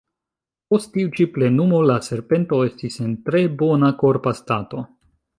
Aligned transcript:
Post 0.73 0.87
tiu 0.93 1.09
ĉi 1.17 1.25
plenumo 1.35 1.81
la 1.89 1.97
serpento 2.07 2.61
estis 2.69 2.97
en 3.03 3.11
tre 3.27 3.43
bona 3.59 3.91
korpa 4.05 4.33
stato. 4.39 4.83